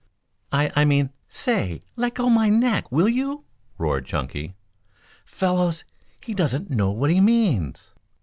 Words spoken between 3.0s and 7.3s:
you?" roared Chunky. "Fellows, he doesn't know what he